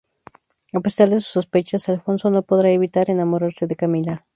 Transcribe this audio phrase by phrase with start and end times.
[0.73, 4.25] A pesar de sus sospechas, Alfonso no podrá evitar enamorarse de Camila.